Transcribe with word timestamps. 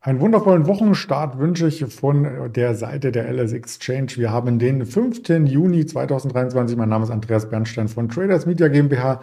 Einen 0.00 0.20
wundervollen 0.20 0.68
Wochenstart 0.68 1.38
wünsche 1.38 1.66
ich 1.66 1.84
von 1.86 2.52
der 2.52 2.76
Seite 2.76 3.10
der 3.10 3.28
LS 3.32 3.52
Exchange. 3.52 4.12
Wir 4.14 4.30
haben 4.30 4.60
den 4.60 4.86
5. 4.86 5.28
Juni 5.46 5.86
2023. 5.86 6.76
Mein 6.76 6.88
Name 6.88 7.02
ist 7.02 7.10
Andreas 7.10 7.50
Bernstein 7.50 7.88
von 7.88 8.08
Traders 8.08 8.46
Media 8.46 8.68
GmbH. 8.68 9.20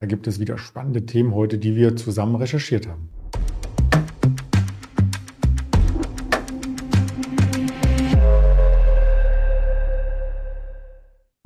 Da 0.00 0.06
gibt 0.06 0.26
es 0.26 0.40
wieder 0.40 0.56
spannende 0.56 1.04
Themen 1.04 1.34
heute, 1.34 1.58
die 1.58 1.76
wir 1.76 1.94
zusammen 1.96 2.36
recherchiert 2.36 2.88
haben. 2.88 3.10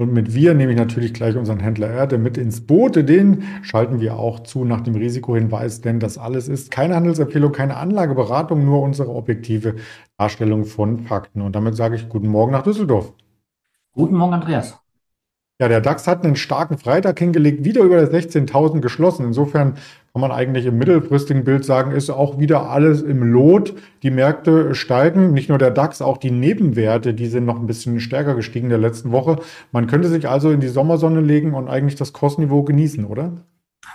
Und 0.01 0.13
mit 0.13 0.33
wir 0.33 0.55
nehme 0.55 0.71
ich 0.71 0.79
natürlich 0.79 1.13
gleich 1.13 1.37
unseren 1.37 1.59
Händler 1.59 1.91
Erde 1.91 2.19
mit 2.19 2.39
ins 2.39 2.65
Boot. 2.65 2.95
Den 2.95 3.43
schalten 3.63 4.01
wir 4.01 4.17
auch 4.17 4.41
zu 4.41 4.65
nach 4.65 4.81
dem 4.81 4.95
Risikohinweis, 4.95 5.81
denn 5.81 5.99
das 5.99 6.19
alles 6.19 6.47
ist 6.47 6.71
keine 6.71 6.95
Handelsempfehlung, 6.95 7.51
keine 7.51 7.77
Anlageberatung, 7.77 8.65
nur 8.65 8.81
unsere 8.81 9.11
objektive 9.11 9.75
Darstellung 10.17 10.67
von 10.67 11.01
Fakten. 11.01 11.43
Und 11.43 11.57
damit 11.57 11.75
sage 11.75 11.97
ich 11.97 12.09
guten 12.09 12.29
Morgen 12.29 12.53
nach 12.53 12.63
Düsseldorf. 12.63 13.13
Guten 13.93 14.15
Morgen, 14.15 14.35
Andreas. 14.35 14.79
Ja, 15.61 15.67
der 15.67 15.81
DAX 15.81 16.07
hat 16.07 16.25
einen 16.25 16.37
starken 16.37 16.79
Freitag 16.79 17.19
hingelegt, 17.19 17.65
wieder 17.65 17.83
über 17.83 17.97
der 17.97 18.13
16.000 18.13 18.81
geschlossen. 18.81 19.27
Insofern 19.27 19.75
kann 20.13 20.21
man 20.21 20.31
eigentlich 20.31 20.67
im 20.67 20.79
mittelfristigen 20.79 21.43
Bild 21.43 21.65
sagen, 21.65 21.91
ist 21.91 22.11
auch 22.11 22.39
wieder 22.39 22.71
alles 22.71 23.03
im 23.03 23.25
Lot. 23.25 23.75
Die 24.05 24.13
Märkte 24.13 24.77
steigen, 24.77 25.33
nicht 25.33 25.49
nur 25.49 25.59
der 25.59 25.73
DAX, 25.73 26.01
auch 26.01 26.19
die 26.19 26.31
Nebenwerte, 26.31 27.13
die 27.13 27.27
sind 27.27 27.45
noch 27.45 27.59
ein 27.59 27.67
bisschen 27.67 27.99
stärker 27.99 28.37
gestiegen 28.37 28.67
in 28.67 28.71
der 28.71 28.79
letzten 28.79 29.11
Woche. 29.11 29.41
Man 29.73 29.89
könnte 29.89 30.07
sich 30.07 30.29
also 30.29 30.53
in 30.53 30.61
die 30.61 30.69
Sommersonne 30.69 31.21
legen 31.21 31.55
und 31.55 31.69
eigentlich 31.69 31.97
das 31.97 32.13
Kostniveau 32.13 32.63
genießen, 32.63 33.05
oder? 33.05 33.45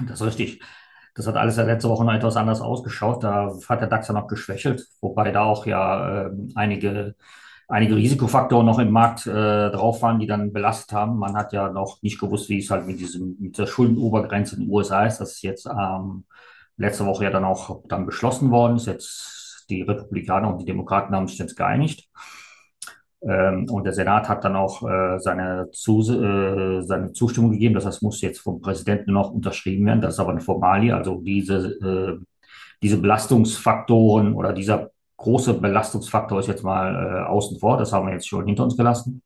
Das 0.05 0.19
ist 0.19 0.27
richtig. 0.27 0.61
Das 1.15 1.27
hat 1.27 1.37
alles 1.37 1.55
ja 1.55 1.63
letzte 1.63 1.87
Woche 1.87 2.03
noch 2.03 2.13
etwas 2.13 2.35
anders 2.35 2.59
ausgeschaut. 2.59 3.23
Da 3.23 3.53
hat 3.69 3.79
der 3.79 3.87
DAX 3.87 4.09
ja 4.09 4.13
noch 4.13 4.27
geschwächelt, 4.27 4.85
wobei 4.99 5.31
da 5.31 5.43
auch 5.43 5.65
ja 5.65 6.25
äh, 6.25 6.31
einige 6.55 7.15
einige 7.73 7.95
Risikofaktoren 7.95 8.67
noch 8.67 8.77
im 8.77 8.91
Markt 8.91 9.25
äh, 9.25 9.71
drauf 9.71 10.03
waren, 10.03 10.19
die 10.19 10.27
dann 10.27 10.53
belastet 10.53 10.93
haben. 10.93 11.17
Man 11.17 11.35
hat 11.35 11.53
ja 11.53 11.69
noch 11.71 12.01
nicht 12.03 12.19
gewusst, 12.19 12.47
wie 12.49 12.59
es 12.59 12.69
halt 12.69 12.85
mit 12.85 12.99
diesem 12.99 13.35
mit 13.39 13.57
der 13.57 13.65
Schuldenobergrenze 13.65 14.55
in 14.55 14.61
den 14.63 14.71
USA 14.71 15.05
ist. 15.05 15.17
Das 15.17 15.31
ist 15.31 15.41
jetzt 15.41 15.65
ähm, 15.65 16.25
letzte 16.77 17.05
Woche 17.07 17.23
ja 17.23 17.31
dann 17.31 17.43
auch 17.43 17.81
dann 17.87 18.05
beschlossen 18.05 18.51
worden. 18.51 18.77
Ist 18.77 18.85
jetzt 18.85 19.65
die 19.71 19.81
Republikaner 19.81 20.49
und 20.49 20.59
die 20.59 20.65
Demokraten 20.65 21.15
haben 21.15 21.27
sich 21.27 21.39
jetzt 21.39 21.55
geeinigt. 21.55 22.07
Ähm, 23.23 23.67
und 23.71 23.85
der 23.85 23.93
Senat 23.93 24.29
hat 24.29 24.43
dann 24.43 24.55
auch 24.55 24.87
äh, 24.87 25.17
seine, 25.19 25.69
Zus 25.71 26.09
äh, 26.09 26.81
seine 26.81 27.11
Zustimmung 27.13 27.51
gegeben. 27.51 27.73
Das 27.73 27.87
heißt, 27.87 28.03
muss 28.03 28.21
jetzt 28.21 28.41
vom 28.41 28.61
Präsidenten 28.61 29.13
noch 29.13 29.31
unterschrieben 29.31 29.87
werden. 29.87 30.01
Das 30.01 30.13
ist 30.13 30.19
aber 30.19 30.31
eine 30.31 30.41
Formalie. 30.41 30.95
Also 30.95 31.21
diese, 31.21 31.69
äh, 31.81 32.19
diese 32.83 32.97
Belastungsfaktoren 32.97 34.35
oder 34.35 34.53
dieser 34.53 34.91
große 35.23 35.55
Belastungsfaktor 35.55 36.39
ist 36.39 36.47
jetzt 36.47 36.63
mal 36.63 36.93
äh, 36.95 37.29
außen 37.29 37.59
vor. 37.59 37.77
Das 37.77 37.91
haben 37.93 38.07
wir 38.07 38.13
jetzt 38.13 38.27
schon 38.27 38.45
hinter 38.45 38.63
uns 38.63 38.77
gelassen. 38.77 39.21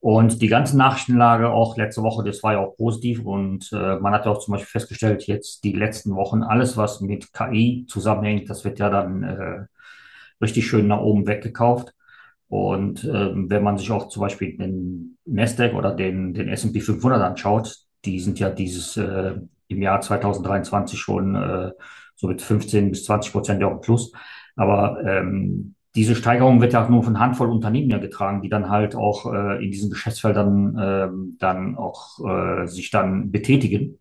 Und 0.00 0.42
die 0.42 0.48
ganze 0.48 0.76
Nachrichtenlage 0.76 1.50
auch 1.50 1.76
letzte 1.76 2.02
Woche, 2.02 2.24
das 2.24 2.42
war 2.42 2.54
ja 2.54 2.58
auch 2.58 2.76
positiv. 2.76 3.24
Und 3.24 3.70
äh, 3.72 3.96
man 4.00 4.12
hat 4.12 4.26
ja 4.26 4.32
auch 4.32 4.40
zum 4.40 4.52
Beispiel 4.52 4.70
festgestellt, 4.70 5.26
jetzt 5.28 5.62
die 5.62 5.72
letzten 5.72 6.16
Wochen, 6.16 6.42
alles, 6.42 6.76
was 6.76 7.00
mit 7.00 7.32
KI 7.32 7.86
zusammenhängt, 7.88 8.50
das 8.50 8.64
wird 8.64 8.80
ja 8.80 8.90
dann 8.90 9.22
äh, 9.22 9.66
richtig 10.42 10.66
schön 10.66 10.88
nach 10.88 11.00
oben 11.00 11.28
weggekauft. 11.28 11.94
Und 12.48 13.04
ähm, 13.04 13.48
wenn 13.48 13.62
man 13.62 13.78
sich 13.78 13.92
auch 13.92 14.08
zum 14.08 14.22
Beispiel 14.22 14.58
den 14.58 15.18
Nasdaq 15.24 15.72
oder 15.74 15.94
den, 15.94 16.34
den 16.34 16.48
S&P 16.48 16.80
500 16.80 17.22
anschaut, 17.22 17.76
die 18.04 18.18
sind 18.18 18.40
ja 18.40 18.50
dieses 18.50 18.96
äh, 18.96 19.34
im 19.68 19.82
Jahr 19.82 20.00
2023 20.00 20.98
schon 20.98 21.36
äh, 21.36 21.70
so 22.22 22.28
mit 22.28 22.40
15 22.40 22.90
bis 22.90 23.04
20 23.04 23.32
Prozent 23.32 23.60
ja 23.60 23.66
auch 23.66 23.80
Plus. 23.80 24.12
Aber 24.56 25.02
ähm, 25.04 25.74
diese 25.94 26.14
Steigerung 26.14 26.60
wird 26.60 26.72
ja 26.72 26.84
auch 26.84 26.88
nur 26.88 27.02
von 27.02 27.18
Handvoll 27.18 27.50
Unternehmen 27.50 27.90
ja 27.90 27.98
getragen, 27.98 28.40
die 28.40 28.48
dann 28.48 28.70
halt 28.70 28.94
auch 28.94 29.30
äh, 29.32 29.62
in 29.62 29.70
diesen 29.70 29.90
Geschäftsfeldern 29.90 30.78
äh, 30.78 31.08
dann 31.38 31.76
auch 31.76 32.18
äh, 32.24 32.66
sich 32.66 32.90
dann 32.90 33.30
betätigen. 33.30 33.98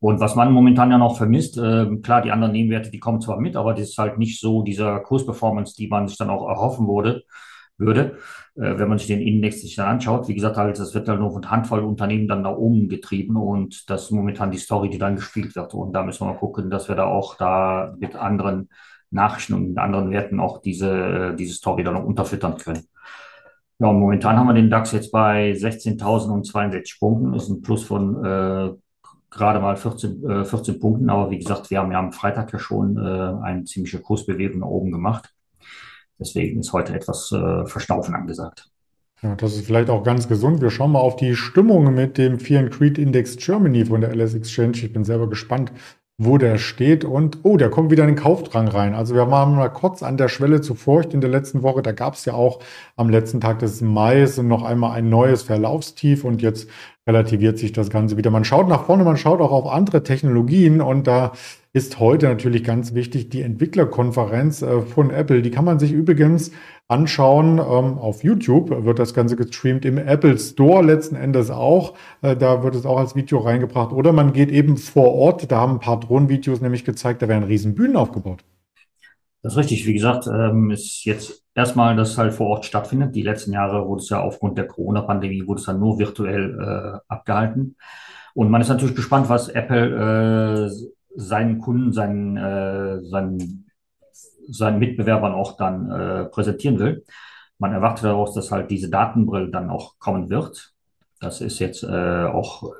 Und 0.00 0.18
was 0.18 0.34
man 0.34 0.52
momentan 0.52 0.90
ja 0.90 0.98
noch 0.98 1.16
vermisst, 1.16 1.58
äh, 1.58 1.86
klar, 2.02 2.22
die 2.22 2.32
anderen 2.32 2.52
Nebenwerte, 2.52 2.90
die 2.90 2.98
kommen 2.98 3.20
zwar 3.20 3.38
mit, 3.38 3.54
aber 3.54 3.72
das 3.74 3.90
ist 3.90 3.98
halt 3.98 4.18
nicht 4.18 4.40
so 4.40 4.62
dieser 4.62 4.98
Kursperformance, 4.98 5.76
die 5.76 5.86
man 5.86 6.08
sich 6.08 6.16
dann 6.16 6.30
auch 6.30 6.48
erhoffen 6.48 6.88
würde 6.88 7.22
würde, 7.78 8.18
äh, 8.54 8.78
wenn 8.78 8.88
man 8.88 8.98
sich 8.98 9.08
den 9.08 9.20
Index 9.20 9.60
sich 9.60 9.76
dann 9.76 9.88
anschaut. 9.88 10.28
Wie 10.28 10.34
gesagt, 10.34 10.56
halt, 10.56 10.78
das 10.78 10.94
wird 10.94 11.08
dann 11.08 11.18
nur 11.18 11.32
von 11.32 11.50
Handvoll 11.50 11.80
Unternehmen 11.80 12.28
dann 12.28 12.42
nach 12.42 12.56
oben 12.56 12.88
getrieben 12.88 13.36
und 13.36 13.88
das 13.90 14.04
ist 14.04 14.10
momentan 14.10 14.50
die 14.50 14.58
Story, 14.58 14.90
die 14.90 14.98
dann 14.98 15.16
gespielt 15.16 15.56
wird. 15.56 15.74
Und 15.74 15.92
da 15.92 16.02
müssen 16.02 16.26
wir 16.26 16.32
mal 16.32 16.38
gucken, 16.38 16.70
dass 16.70 16.88
wir 16.88 16.96
da 16.96 17.04
auch 17.04 17.36
da 17.36 17.94
mit 17.98 18.16
anderen 18.16 18.68
Nachrichten 19.10 19.54
und 19.54 19.78
anderen 19.78 20.10
Werten 20.10 20.40
auch 20.40 20.60
diese, 20.60 21.34
diese 21.38 21.54
Story 21.54 21.84
dann 21.84 21.94
noch 21.94 22.04
unterfüttern 22.04 22.56
können. 22.56 22.82
Ja, 23.78 23.92
momentan 23.92 24.38
haben 24.38 24.46
wir 24.46 24.54
den 24.54 24.70
DAX 24.70 24.92
jetzt 24.92 25.10
bei 25.10 25.52
16.062 25.52 26.98
Punkten. 27.00 27.32
Das 27.32 27.44
ist 27.44 27.48
ein 27.50 27.62
Plus 27.62 27.82
von 27.82 28.24
äh, 28.24 28.70
gerade 29.28 29.60
mal 29.60 29.76
14, 29.76 30.30
äh, 30.30 30.44
14 30.44 30.78
Punkten. 30.78 31.10
Aber 31.10 31.30
wie 31.30 31.38
gesagt, 31.38 31.70
wir 31.70 31.80
haben 31.80 31.90
ja 31.90 31.98
am 31.98 32.12
Freitag 32.12 32.52
ja 32.52 32.58
schon 32.58 32.96
äh, 32.96 33.44
eine 33.44 33.64
ziemliche 33.64 34.00
Kursbewegung 34.00 34.60
nach 34.60 34.68
oben 34.68 34.92
gemacht. 34.92 35.34
Deswegen 36.22 36.60
ist 36.60 36.72
heute 36.72 36.94
etwas 36.94 37.32
äh, 37.32 37.66
Verstaufen 37.66 38.14
angesagt. 38.14 38.70
Ja, 39.22 39.36
das 39.36 39.54
ist 39.54 39.66
vielleicht 39.66 39.88
auch 39.88 40.02
ganz 40.02 40.26
gesund. 40.28 40.60
Wir 40.60 40.70
schauen 40.70 40.92
mal 40.92 40.98
auf 40.98 41.14
die 41.14 41.36
Stimmung 41.36 41.94
mit 41.94 42.18
dem 42.18 42.40
Fear 42.40 42.64
and 42.64 42.72
Creed 42.72 42.98
Index 42.98 43.36
Germany 43.36 43.84
von 43.84 44.00
der 44.00 44.10
LS 44.14 44.34
Exchange. 44.34 44.78
Ich 44.78 44.92
bin 44.92 45.04
selber 45.04 45.28
gespannt, 45.28 45.72
wo 46.18 46.38
der 46.38 46.58
steht. 46.58 47.04
Und 47.04 47.38
oh, 47.44 47.56
der 47.56 47.70
kommt 47.70 47.92
wieder 47.92 48.02
in 48.02 48.14
den 48.14 48.16
Kaufdrang 48.16 48.66
rein. 48.66 48.94
Also 48.94 49.14
wir 49.14 49.30
waren 49.30 49.54
mal 49.54 49.68
kurz 49.68 50.02
an 50.02 50.16
der 50.16 50.28
Schwelle 50.28 50.60
zu 50.60 50.74
Furcht 50.74 51.14
in 51.14 51.20
der 51.20 51.30
letzten 51.30 51.62
Woche. 51.62 51.82
Da 51.82 51.92
gab 51.92 52.14
es 52.14 52.24
ja 52.24 52.34
auch 52.34 52.60
am 52.96 53.10
letzten 53.10 53.40
Tag 53.40 53.60
des 53.60 53.80
Mai 53.80 54.26
noch 54.42 54.64
einmal 54.64 54.92
ein 54.96 55.08
neues 55.08 55.42
Verlaufstief 55.42 56.24
und 56.24 56.42
jetzt 56.42 56.68
relativiert 57.06 57.58
sich 57.58 57.72
das 57.72 57.90
Ganze 57.90 58.16
wieder. 58.16 58.30
Man 58.30 58.44
schaut 58.44 58.68
nach 58.68 58.84
vorne, 58.84 59.04
man 59.04 59.16
schaut 59.16 59.40
auch 59.40 59.50
auf 59.50 59.66
andere 59.66 60.02
Technologien 60.02 60.80
und 60.80 61.06
da 61.06 61.32
ist 61.72 61.98
heute 61.98 62.26
natürlich 62.26 62.64
ganz 62.64 62.94
wichtig 62.94 63.30
die 63.30 63.42
Entwicklerkonferenz 63.42 64.62
äh, 64.62 64.82
von 64.82 65.10
Apple. 65.10 65.42
Die 65.42 65.50
kann 65.50 65.64
man 65.64 65.78
sich 65.78 65.92
übrigens 65.92 66.52
anschauen. 66.86 67.58
Ähm, 67.58 67.98
auf 67.98 68.22
YouTube 68.22 68.84
wird 68.84 68.98
das 68.98 69.14
Ganze 69.14 69.36
gestreamt, 69.36 69.84
im 69.84 69.98
Apple 69.98 70.38
Store 70.38 70.84
letzten 70.84 71.16
Endes 71.16 71.50
auch. 71.50 71.94
Äh, 72.20 72.36
da 72.36 72.62
wird 72.62 72.74
es 72.74 72.84
auch 72.84 72.98
als 72.98 73.16
Video 73.16 73.38
reingebracht. 73.38 73.92
Oder 73.92 74.12
man 74.12 74.32
geht 74.32 74.50
eben 74.50 74.76
vor 74.76 75.14
Ort. 75.14 75.50
Da 75.50 75.60
haben 75.60 75.74
ein 75.74 75.80
paar 75.80 75.98
Drohnenvideos 75.98 76.60
nämlich 76.60 76.84
gezeigt, 76.84 77.22
da 77.22 77.28
werden 77.28 77.44
riesen 77.44 77.74
Bühnen 77.74 77.96
aufgebaut. 77.96 78.44
Das 79.42 79.54
ist 79.54 79.58
richtig. 79.58 79.86
Wie 79.86 79.94
gesagt, 79.94 80.28
ähm, 80.28 80.70
ist 80.70 81.04
jetzt 81.04 81.44
erstmal, 81.54 81.96
dass 81.96 82.16
halt 82.16 82.32
vor 82.32 82.46
Ort 82.48 82.64
stattfindet. 82.64 83.14
Die 83.14 83.22
letzten 83.22 83.52
Jahre 83.52 83.86
wurde 83.88 84.02
es 84.02 84.08
ja 84.08 84.20
aufgrund 84.20 84.56
der 84.56 84.68
Corona-Pandemie, 84.68 85.46
wurde 85.46 85.60
es 85.60 85.66
dann 85.66 85.80
nur 85.80 85.98
virtuell 85.98 86.58
äh, 86.60 87.12
abgehalten. 87.12 87.76
Und 88.34 88.50
man 88.50 88.60
ist 88.60 88.68
natürlich 88.68 88.94
gespannt, 88.94 89.28
was 89.28 89.48
Apple 89.48 90.68
äh, 90.68 90.70
seinen 91.16 91.58
Kunden, 91.58 91.92
seinen, 91.92 92.36
äh, 92.36 93.00
seinen, 93.02 93.66
seinen 94.48 94.78
Mitbewerbern 94.78 95.32
auch 95.32 95.56
dann 95.56 95.90
äh, 95.90 96.24
präsentieren 96.26 96.78
will. 96.78 97.04
Man 97.58 97.72
erwartet 97.72 98.04
daraus, 98.04 98.34
dass 98.34 98.52
halt 98.52 98.70
diese 98.70 98.90
Datenbrille 98.90 99.50
dann 99.50 99.70
auch 99.70 99.98
kommen 99.98 100.30
wird. 100.30 100.72
Das 101.20 101.40
ist 101.40 101.58
jetzt 101.58 101.82
äh, 101.82 102.24
auch 102.24 102.72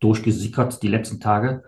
durchgesickert 0.00 0.82
die 0.82 0.88
letzten 0.88 1.20
Tage. 1.20 1.64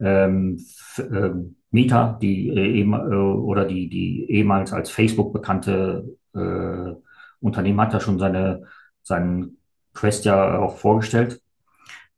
Ähm, 0.00 0.64
äh, 0.98 1.30
Meta, 1.70 2.18
die 2.20 2.48
äh, 2.48 2.80
äh, 2.80 2.86
oder 2.86 3.64
die, 3.64 3.88
die 3.88 4.30
ehemals 4.30 4.72
als 4.72 4.90
Facebook 4.90 5.32
bekannte 5.32 6.16
äh, 6.34 6.94
Unternehmen 7.40 7.80
hat 7.80 7.92
ja 7.92 8.00
schon 8.00 8.18
seine, 8.18 8.64
seinen 9.02 9.58
Quest 9.94 10.24
ja 10.24 10.58
auch 10.58 10.76
vorgestellt 10.76 11.40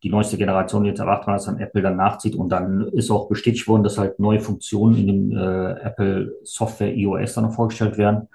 die 0.03 0.09
neueste 0.09 0.37
Generation 0.37 0.83
jetzt 0.83 0.99
erwartet 0.99 1.27
man, 1.27 1.37
dass 1.37 1.45
dann 1.45 1.59
Apple 1.59 1.81
dann 1.81 1.95
nachzieht 1.95 2.35
und 2.35 2.49
dann 2.49 2.89
ist 2.89 3.09
auch 3.09 3.29
bestätigt 3.29 3.67
worden, 3.67 3.83
dass 3.83 3.97
halt 3.97 4.19
neue 4.19 4.41
Funktionen 4.41 4.97
in 4.97 5.07
dem 5.07 5.31
äh, 5.31 5.71
Apple 5.79 6.35
Software 6.43 6.93
iOS 6.93 7.33
dann 7.33 7.45
noch 7.45 7.55
vorgestellt 7.55 7.97
werden. 7.97 8.27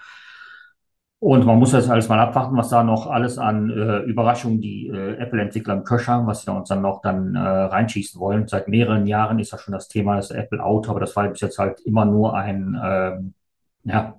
Und 1.21 1.45
man 1.45 1.59
muss 1.59 1.73
jetzt 1.73 1.91
alles 1.91 2.09
mal 2.09 2.21
abwarten, 2.21 2.57
was 2.57 2.69
da 2.69 2.85
noch 2.85 3.09
alles 3.09 3.39
an 3.39 3.71
äh, 3.71 3.99
Überraschungen 4.03 4.61
die 4.61 4.87
äh, 4.87 5.15
Apple-Entwickler 5.17 5.75
im 5.75 5.83
Köcher 5.83 6.13
haben, 6.13 6.29
was 6.29 6.43
sie 6.43 6.53
uns 6.53 6.69
dann 6.69 6.81
noch 6.81 7.01
dann 7.03 7.35
äh, 7.35 7.41
reinschießen 7.41 8.21
wollen. 8.21 8.47
Seit 8.47 8.69
mehreren 8.69 9.05
Jahren 9.07 9.41
ist 9.41 9.53
das 9.53 9.61
schon 9.61 9.75
das 9.75 9.89
Thema 9.89 10.17
des 10.17 10.31
Apple 10.31 10.63
Auto, 10.63 10.93
aber 10.93 11.01
das 11.01 11.17
war 11.17 11.29
bis 11.29 11.41
jetzt 11.41 11.59
halt 11.59 11.81
immer 11.81 12.05
nur 12.05 12.37
ein, 12.37 12.81
ähm, 12.81 13.35
ja, 13.83 14.15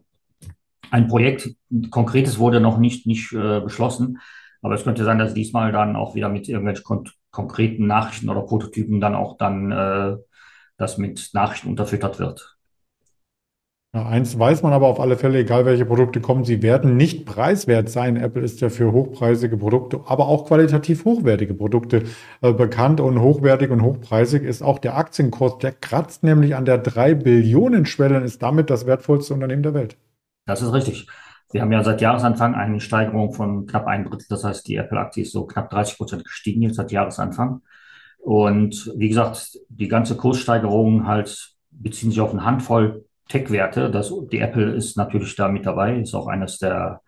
ein 0.92 1.07
Projekt. 1.07 1.50
Konkretes 1.90 2.38
wurde 2.38 2.60
noch 2.60 2.78
nicht, 2.78 3.07
nicht 3.07 3.31
äh, 3.31 3.62
beschlossen. 3.62 4.19
Aber 4.62 4.75
es 4.75 4.84
könnte 4.84 5.06
sein, 5.06 5.19
dass 5.19 5.34
diesmal 5.34 5.72
dann 5.72 5.95
auch 5.95 6.16
wieder 6.16 6.28
mit 6.28 6.50
irgendwelchen 6.50 7.06
konkreten 7.31 7.88
Nachrichten 7.88 8.30
oder 8.30 8.42
Prototypen 8.42 9.00
dann 9.00 9.16
auch 9.16 9.38
dann 9.38 9.72
äh, 9.72 10.18
das 10.78 10.98
mit 10.98 11.30
Nachrichten 11.34 11.69
unterfüttert 11.69 12.19
wird. 12.19 12.59
Ja, 13.92 14.06
eins 14.06 14.38
weiß 14.38 14.62
man 14.62 14.72
aber 14.72 14.86
auf 14.86 15.00
alle 15.00 15.18
Fälle, 15.18 15.40
egal 15.40 15.66
welche 15.66 15.84
Produkte 15.84 16.22
kommen, 16.22 16.44
sie 16.46 16.62
werden 16.62 16.96
nicht 16.96 17.26
preiswert 17.26 17.90
sein. 17.90 18.18
Apple 18.18 18.44
ist 18.44 18.62
ja 18.62 18.70
für 18.70 18.92
hochpreisige 18.92 19.58
Produkte, 19.58 20.02
aber 20.06 20.28
auch 20.28 20.46
qualitativ 20.46 21.06
hochwertige 21.06 21.56
Produkte 21.56 22.04
äh, 22.42 22.54
bekannt 22.54 23.02
und 23.02 23.20
hochwertig 23.20 23.72
und 23.72 23.82
hochpreisig 23.82 24.44
ist 24.44 24.62
auch 24.62 24.78
der 24.78 24.96
Aktienkurs. 24.96 25.58
Der 25.58 25.72
kratzt 25.72 26.22
nämlich 26.22 26.56
an 26.56 26.66
der 26.66 26.78
3 26.78 27.16
Billionen 27.16 27.88
Schwelle 27.88 28.18
und 28.18 28.26
ist 28.26 28.44
damit 28.44 28.70
das 28.70 28.86
wertvollste 28.86 29.34
Unternehmen 29.34 29.64
der 29.64 29.74
Welt. 29.74 29.98
Das 30.46 30.62
ist 30.62 30.72
richtig. 30.72 31.08
Wir 31.52 31.64
haben 31.64 31.72
ja 31.72 31.84
seit 31.84 32.00
Jahresanfang 32.00 32.54
eine 32.54 32.80
Steigerung 32.82 33.34
von 33.34 33.66
knapp 33.66 33.88
ein 33.88 34.06
Drittel. 34.06 34.28
Das 34.30 34.44
heißt, 34.44 34.68
die 34.68 34.76
Apple-Aktie 34.76 35.24
ist 35.24 35.32
so 35.32 35.48
knapp 35.48 35.72
30 35.72 35.98
Prozent 35.98 36.24
gestiegen 36.26 36.62
jetzt 36.62 36.76
seit 36.76 36.92
Jahresanfang. 36.92 37.64
Und 38.20 38.94
wie 38.96 39.10
gesagt, 39.10 39.58
die 39.68 39.88
ganze 39.88 40.16
Kurssteigerung 40.16 41.08
halt 41.08 41.56
beziehen 41.72 42.12
sich 42.12 42.22
auf 42.22 42.34
eine 42.34 42.46
Handvoll 42.46 43.06
Tech-Werte. 43.30 43.90
Das, 43.90 44.14
die 44.31 44.40
Apple 44.40 44.74
ist 44.74 44.98
natürlich 44.98 45.36
da 45.36 45.48
mit 45.48 45.66
dabei, 45.66 46.00
ist 46.00 46.14
auch 46.14 46.28
eines 46.28 46.58
der, 46.58 47.02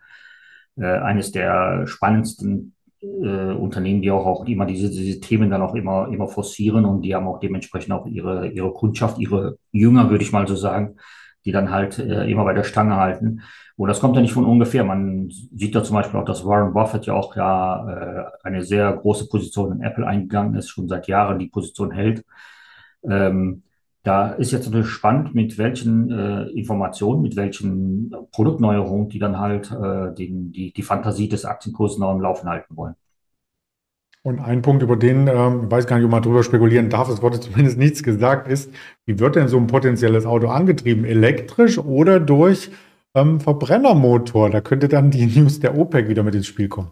äh, 0.76 0.86
eines 0.86 1.32
der 1.32 1.86
spannendsten 1.86 2.74
äh, 3.02 3.52
Unternehmen, 3.52 4.00
die 4.00 4.10
auch, 4.10 4.24
auch 4.24 4.46
immer 4.46 4.64
diese, 4.64 4.88
diese 4.88 5.20
Themen 5.20 5.50
dann 5.50 5.62
auch 5.62 5.74
immer, 5.74 6.08
immer 6.08 6.28
forcieren 6.28 6.84
und 6.84 7.02
die 7.02 7.14
haben 7.14 7.26
auch 7.26 7.40
dementsprechend 7.40 7.92
auch 7.92 8.06
ihre, 8.06 8.48
ihre 8.48 8.72
Kundschaft, 8.72 9.18
ihre 9.18 9.58
Jünger, 9.72 10.08
würde 10.08 10.24
ich 10.24 10.32
mal 10.32 10.46
so 10.46 10.56
sagen, 10.56 10.96
die 11.44 11.52
dann 11.52 11.70
halt 11.70 11.98
äh, 11.98 12.30
immer 12.30 12.44
bei 12.44 12.54
der 12.54 12.64
Stange 12.64 12.96
halten. 12.96 13.42
Und 13.76 13.88
das 13.88 14.00
kommt 14.00 14.14
ja 14.14 14.22
nicht 14.22 14.32
von 14.32 14.44
ungefähr. 14.44 14.84
Man 14.84 15.28
sieht 15.30 15.74
ja 15.74 15.82
zum 15.82 15.96
Beispiel 15.96 16.20
auch, 16.20 16.24
dass 16.24 16.44
Warren 16.44 16.72
Buffett 16.72 17.06
ja 17.06 17.14
auch 17.14 17.34
ja 17.34 17.88
äh, 17.88 18.24
eine 18.44 18.62
sehr 18.62 18.92
große 18.92 19.28
Position 19.28 19.72
in 19.72 19.82
Apple 19.82 20.06
eingegangen 20.06 20.54
ist, 20.54 20.68
schon 20.68 20.88
seit 20.88 21.08
Jahren 21.08 21.40
die 21.40 21.48
Position 21.48 21.90
hält. 21.90 22.24
Ähm, 23.08 23.64
da 24.02 24.30
ist 24.30 24.50
jetzt 24.50 24.66
natürlich 24.66 24.88
spannend, 24.88 25.34
mit 25.34 25.58
welchen 25.58 26.10
äh, 26.10 26.44
Informationen, 26.50 27.22
mit 27.22 27.36
welchen 27.36 28.14
Produktneuerungen, 28.32 29.08
die 29.08 29.20
dann 29.20 29.38
halt 29.38 29.70
äh, 29.70 30.12
den, 30.14 30.50
die, 30.50 30.72
die 30.72 30.82
Fantasie 30.82 31.28
des 31.28 31.44
Aktienkurses 31.44 31.98
noch 31.98 32.12
im 32.12 32.20
Laufen 32.20 32.48
halten 32.48 32.76
wollen. 32.76 32.94
Und 34.24 34.38
ein 34.38 34.62
Punkt, 34.62 34.82
über 34.82 34.96
den, 34.96 35.26
ähm, 35.26 35.64
ich 35.64 35.70
weiß 35.70 35.86
gar 35.86 35.96
nicht, 35.96 36.04
ob 36.04 36.10
man 36.10 36.22
drüber 36.22 36.42
spekulieren 36.44 36.90
darf, 36.90 37.08
es 37.08 37.22
wurde 37.22 37.40
zumindest 37.40 37.78
nichts 37.84 38.02
gesagt, 38.02 38.48
ist, 38.48 38.72
wie 39.04 39.18
wird 39.18 39.36
denn 39.36 39.48
so 39.48 39.56
ein 39.56 39.66
potenzielles 39.66 40.26
Auto 40.26 40.48
angetrieben? 40.48 41.04
Elektrisch 41.04 41.78
oder 41.78 42.18
durch 42.18 42.70
ähm, 43.14 43.40
Verbrennermotor? 43.40 44.50
Da 44.50 44.60
könnte 44.60 44.88
dann 44.88 45.10
die 45.10 45.26
News 45.38 45.60
der 45.60 45.76
OPEC 45.76 46.08
wieder 46.08 46.22
mit 46.22 46.34
ins 46.34 46.46
Spiel 46.46 46.68
kommen. 46.68 46.90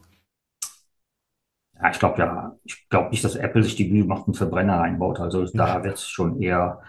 Ja, 1.83 1.91
ich 1.91 1.99
glaube 1.99 2.19
ja, 2.19 2.57
ich 2.65 2.89
glaube 2.89 3.11
nicht, 3.11 3.25
dass 3.25 3.37
Apple 3.37 3.63
sich 3.63 3.77
die 3.77 3.91
Mühe 3.91 4.05
macht 4.05 4.27
und 4.29 4.37
Verbrenner 4.37 4.81
reinbaut. 4.81 5.21
Also 5.21 5.45
da 5.47 5.83
wird 5.83 5.95
es 5.95 6.09
schon 6.09 6.41
eher 6.41 6.81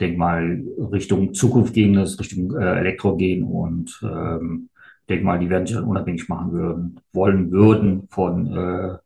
denk 0.00 0.16
mal, 0.16 0.62
Richtung 0.92 1.34
Zukunft 1.34 1.74
gehen, 1.74 1.94
das 1.94 2.18
Richtung 2.20 2.56
äh, 2.56 2.78
Elektro 2.78 3.16
gehen 3.16 3.42
und 3.44 4.00
ähm, 4.02 4.70
denk 5.08 5.24
mal, 5.24 5.38
die 5.38 5.50
werden 5.50 5.66
sich 5.66 5.76
dann 5.76 5.84
unabhängig 5.84 6.28
machen 6.28 6.52
würden, 6.52 7.00
wollen 7.12 7.50
würden 7.50 8.08
von, 8.10 8.46
äh, 8.46 8.98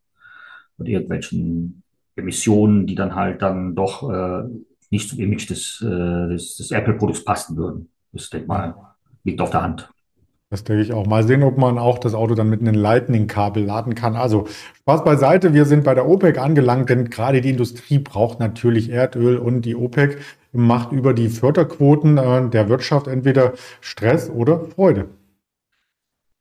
von 0.76 0.87
irgendwelchen 0.87 1.82
Emissionen, 2.17 2.87
die 2.87 2.94
dann 2.94 3.14
halt 3.14 3.40
dann 3.40 3.75
doch 3.75 4.11
äh, 4.11 4.44
nicht 4.90 5.08
zum 5.08 5.20
Image 5.20 5.49
des, 5.49 5.81
äh, 5.82 6.29
des, 6.29 6.56
des 6.56 6.70
Apple-Produkts 6.70 7.25
passen 7.25 7.56
würden. 7.56 7.88
Das, 8.12 8.29
denk 8.29 8.46
mal, 8.46 8.75
liegt 9.25 9.40
auf 9.40 9.50
der 9.50 9.62
Hand. 9.62 9.90
Das 10.52 10.64
denke 10.64 10.82
ich 10.82 10.93
auch. 10.93 11.06
Mal 11.06 11.22
sehen, 11.26 11.43
ob 11.44 11.56
man 11.56 11.78
auch 11.78 11.96
das 11.99 12.12
Auto 12.12 12.34
dann 12.34 12.50
mit 12.50 12.60
einem 12.60 12.75
Lightning-Kabel 12.75 13.64
laden 13.64 13.94
kann. 13.94 14.16
Also 14.16 14.49
Spaß 14.81 15.02
beiseite, 15.02 15.54
wir 15.54 15.64
sind 15.64 15.82
bei 15.82 15.94
der 15.94 16.06
OPEC 16.06 16.37
angelangt, 16.37 16.90
denn 16.90 17.08
gerade 17.08 17.40
die 17.40 17.49
Industrie 17.49 17.99
braucht 17.99 18.38
natürlich 18.38 18.90
Erdöl 18.90 19.38
und 19.38 19.62
die 19.62 19.75
OPEC 19.75 20.19
macht 20.52 20.93
über 20.93 21.14
die 21.14 21.31
Förderquoten 21.31 22.19
äh, 22.19 22.50
der 22.50 22.69
Wirtschaft 22.69 23.06
entweder 23.06 23.54
Stress 23.81 24.28
oder 24.28 24.66
Freude. 24.66 25.06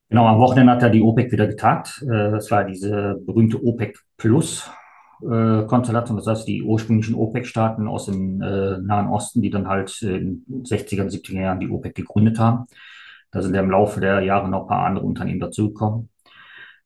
Genau, 0.09 0.27
am 0.27 0.39
Wochenende 0.39 0.73
hat 0.73 0.81
ja 0.81 0.89
die 0.89 1.01
OPEC 1.01 1.31
wieder 1.31 1.47
getagt. 1.47 2.03
Äh, 2.03 2.31
das 2.31 2.51
war 2.51 2.65
diese 2.65 3.17
berühmte 3.25 3.63
OPEC 3.63 3.97
Plus. 4.17 4.69
Äh, 5.21 5.63
Konstellation, 5.67 6.17
das 6.17 6.27
heißt 6.27 6.49
die 6.49 6.63
ursprünglichen 6.63 7.15
OPEC-Staaten 7.15 7.87
aus 7.87 8.07
dem 8.07 8.39
Nahen 8.39 9.07
Osten, 9.07 9.41
die 9.41 9.51
dann 9.51 9.69
halt 9.69 10.01
in 10.01 10.43
den 10.45 10.63
60er, 10.65 11.09
70er 11.09 11.39
Jahren 11.39 11.61
die 11.61 11.69
OPEC 11.69 11.95
gegründet 11.95 12.39
haben. 12.39 12.65
Da 13.31 13.41
sind 13.41 13.55
ja 13.55 13.61
im 13.61 13.71
Laufe 13.71 13.99
der 13.99 14.21
Jahre 14.21 14.49
noch 14.49 14.63
ein 14.63 14.67
paar 14.67 14.85
andere 14.85 15.05
Unternehmen 15.05 15.39
dazugekommen. 15.39 16.09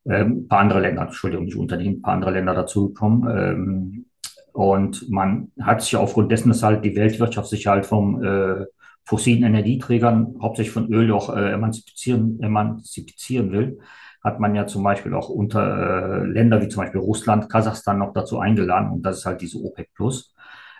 Ähm, 0.06 0.44
ein 0.44 0.48
paar 0.48 0.60
andere 0.60 0.82
Länder, 0.82 1.04
Entschuldigung, 1.04 1.46
nicht 1.46 1.58
Unternehmen, 1.58 1.98
ein 1.98 2.02
paar 2.02 2.14
andere 2.14 2.32
Länder 2.32 2.54
dazugekommen. 2.54 3.38
Ähm, 3.38 4.06
und 4.54 5.10
man 5.10 5.52
hat 5.60 5.82
sich 5.82 5.96
aufgrund 5.98 6.32
dessen, 6.32 6.50
dass 6.50 6.64
halt 6.64 6.86
die 6.86 6.96
Weltwirtschaft 6.96 7.50
sich 7.50 7.68
halt 7.68 7.86
vom 7.86 8.24
äh, 8.24 8.66
fossilen 9.04 9.44
Energieträgern, 9.44 10.38
hauptsächlich 10.42 10.74
von 10.74 10.92
Öl, 10.92 11.12
auch 11.12 11.36
äh, 11.36 11.52
emanzipieren, 11.52 12.40
emanzipieren 12.42 13.52
will, 13.52 13.80
hat 14.24 14.40
man 14.40 14.56
ja 14.56 14.66
zum 14.66 14.84
Beispiel 14.84 15.14
auch 15.14 15.30
unter 15.30 16.22
äh, 16.22 16.26
Länder 16.26 16.62
wie 16.62 16.68
zum 16.68 16.84
Beispiel 16.84 17.02
Russland, 17.02 17.50
Kasachstan 17.50 18.00
noch 18.00 18.14
dazu 18.14 18.40
eingeladen. 18.40 18.90
Und 18.92 19.02
das 19.04 19.20
ist 19.20 19.26
halt 19.26 19.42
diese 19.42 19.60
OPEC 19.60 19.94
Plus. 19.94 20.34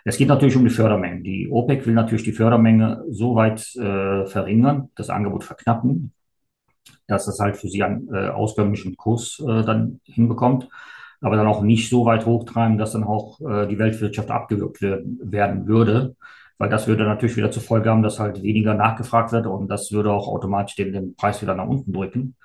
Es 0.08 0.16
geht 0.18 0.28
natürlich 0.28 0.54
um 0.54 0.62
die 0.62 0.70
Fördermengen. 0.70 1.24
Die 1.24 1.48
OPEC 1.50 1.84
will 1.84 1.94
natürlich 1.94 2.22
die 2.22 2.30
Fördermenge 2.30 3.02
so 3.10 3.34
weit 3.34 3.74
äh, 3.74 4.24
verringern, 4.26 4.88
das 4.94 5.10
Angebot 5.10 5.42
verknappen, 5.42 6.12
dass 7.08 7.26
es 7.26 7.40
halt 7.40 7.56
für 7.56 7.66
sie 7.66 7.82
einen 7.82 8.08
äh, 8.14 8.28
auskömmlichen 8.28 8.96
Kurs 8.96 9.42
äh, 9.44 9.64
dann 9.64 10.00
hinbekommt, 10.04 10.68
aber 11.20 11.34
dann 11.34 11.48
auch 11.48 11.60
nicht 11.60 11.90
so 11.90 12.04
weit 12.04 12.24
hochtreiben, 12.24 12.78
dass 12.78 12.92
dann 12.92 13.02
auch 13.02 13.40
äh, 13.40 13.66
die 13.66 13.80
Weltwirtschaft 13.80 14.30
abgewürgt 14.30 14.80
werden, 14.80 15.18
werden 15.24 15.66
würde, 15.66 16.14
weil 16.56 16.70
das 16.70 16.86
würde 16.86 17.02
natürlich 17.02 17.36
wieder 17.36 17.50
zur 17.50 17.64
Folge 17.64 17.90
haben, 17.90 18.04
dass 18.04 18.20
halt 18.20 18.44
weniger 18.44 18.74
nachgefragt 18.74 19.32
wird 19.32 19.48
und 19.48 19.66
das 19.66 19.90
würde 19.90 20.12
auch 20.12 20.28
automatisch 20.28 20.76
den, 20.76 20.92
den 20.92 21.16
Preis 21.16 21.42
wieder 21.42 21.56
nach 21.56 21.66
unten 21.66 21.92
drücken. 21.92 22.36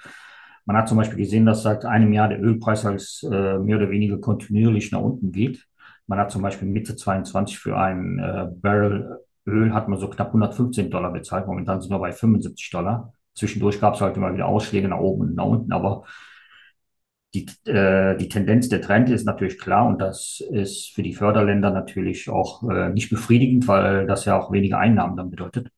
Man 0.65 0.77
hat 0.77 0.89
zum 0.89 0.97
Beispiel 0.97 1.19
gesehen, 1.19 1.45
dass 1.45 1.61
seit 1.61 1.85
einem 1.85 2.11
Jahr 2.11 2.27
der 2.27 2.41
Ölpreis 2.41 2.87
als 2.87 3.21
äh, 3.21 3.59
mehr 3.59 3.77
oder 3.77 3.91
weniger 3.91 4.17
kontinuierlich 4.17 4.91
nach 4.91 5.01
unten 5.01 5.31
geht. 5.31 5.67
Man 6.11 6.19
hat 6.19 6.29
zum 6.29 6.41
Beispiel 6.41 6.67
Mitte 6.67 6.97
22 6.97 7.57
für 7.57 7.77
ein 7.77 8.19
äh, 8.19 8.47
Barrel 8.53 9.21
Öl 9.45 9.73
hat 9.73 9.87
man 9.87 9.97
so 9.97 10.09
knapp 10.09 10.27
115 10.27 10.91
Dollar 10.91 11.13
bezahlt. 11.13 11.47
Momentan 11.47 11.79
sind 11.79 11.89
wir 11.89 11.99
bei 11.99 12.11
75 12.11 12.69
Dollar. 12.69 13.13
Zwischendurch 13.33 13.79
gab 13.79 13.93
es 13.93 14.01
halt 14.01 14.17
immer 14.17 14.33
wieder 14.33 14.45
Ausschläge 14.45 14.89
nach 14.89 14.99
oben 14.99 15.21
und 15.21 15.35
nach 15.35 15.45
unten, 15.45 15.71
aber 15.71 16.03
die, 17.33 17.45
äh, 17.63 18.17
die 18.17 18.27
Tendenz, 18.27 18.67
der 18.67 18.81
Trend 18.81 19.09
ist 19.09 19.23
natürlich 19.23 19.57
klar 19.57 19.87
und 19.87 20.01
das 20.01 20.43
ist 20.51 20.93
für 20.93 21.01
die 21.01 21.13
Förderländer 21.13 21.71
natürlich 21.71 22.27
auch 22.29 22.69
äh, 22.69 22.89
nicht 22.89 23.09
befriedigend, 23.09 23.69
weil 23.69 24.05
das 24.05 24.25
ja 24.25 24.37
auch 24.37 24.51
weniger 24.51 24.79
Einnahmen 24.79 25.15
dann 25.15 25.29
bedeutet. 25.29 25.71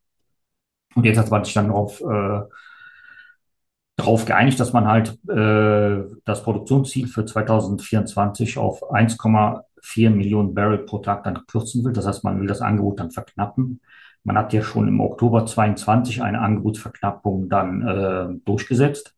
Und 0.96 1.06
jetzt 1.06 1.20
hat 1.20 1.30
man 1.30 1.44
sich 1.44 1.54
dann 1.54 1.68
darauf 1.68 2.02
äh, 2.02 2.42
darauf 3.98 4.26
geeinigt, 4.26 4.60
dass 4.60 4.74
man 4.74 4.88
halt 4.88 5.10
äh, 5.30 6.04
das 6.26 6.42
Produktionsziel 6.42 7.06
für 7.06 7.24
2024 7.24 8.58
auf 8.58 8.90
1,4 9.84 10.10
Millionen 10.10 10.54
Barrel 10.54 10.80
pro 10.80 11.00
Tag 11.00 11.24
dann 11.24 11.46
kürzen 11.46 11.84
will. 11.84 11.94
Das 11.94 12.08
heißt, 12.08 12.24
man 12.24 12.40
will 12.40 12.48
das 12.48 12.62
Angebot 12.62 13.00
dann 13.00 13.12
verknappen. 13.12 13.82
Man 14.24 14.38
hat 14.38 14.54
ja 14.54 14.62
schon 14.62 14.88
im 14.88 15.02
Oktober 15.02 15.46
22 15.46 16.24
eine 16.24 16.40
Angebotsverknappung 16.40 17.50
dann 17.50 17.82
äh, 17.82 18.40
durchgesetzt. 18.46 19.16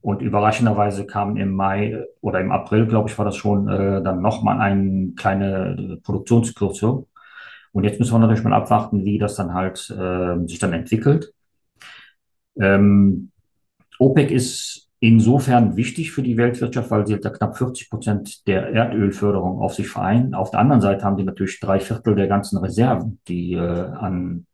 Und 0.00 0.22
überraschenderweise 0.22 1.06
kam 1.06 1.36
im 1.36 1.52
Mai 1.52 2.02
oder 2.20 2.40
im 2.40 2.52
April, 2.52 2.86
glaube 2.86 3.10
ich, 3.10 3.18
war 3.18 3.24
das 3.24 3.36
schon, 3.36 3.68
äh, 3.68 4.02
dann 4.02 4.22
nochmal 4.22 4.60
eine 4.60 5.12
kleine 5.16 5.98
Produktionskürzung. 6.02 7.06
Und 7.72 7.84
jetzt 7.84 7.98
müssen 7.98 8.14
wir 8.14 8.18
natürlich 8.18 8.44
mal 8.44 8.54
abwarten, 8.54 9.04
wie 9.04 9.18
das 9.18 9.34
dann 9.34 9.52
halt 9.52 9.90
äh, 9.90 10.46
sich 10.46 10.58
dann 10.58 10.72
entwickelt. 10.72 11.32
Ähm, 12.58 13.30
OPEC 13.98 14.30
ist 14.30 14.87
insofern 15.00 15.76
wichtig 15.76 16.12
für 16.12 16.22
die 16.22 16.36
Weltwirtschaft, 16.36 16.90
weil 16.90 17.06
sie 17.06 17.14
hat 17.14 17.24
ja 17.24 17.30
knapp 17.30 17.56
40 17.56 17.90
Prozent 17.90 18.46
der 18.46 18.70
Erdölförderung 18.72 19.60
auf 19.60 19.74
sich 19.74 19.88
vereinen. 19.88 20.34
Auf 20.34 20.50
der 20.50 20.60
anderen 20.60 20.80
Seite 20.80 21.04
haben 21.04 21.16
die 21.16 21.24
natürlich 21.24 21.60
drei 21.60 21.80
Viertel 21.80 22.14
der 22.14 22.26
ganzen 22.26 22.58
Reserven, 22.58 23.20
die 23.28 23.54
äh, 23.54 23.58
an 23.58 24.46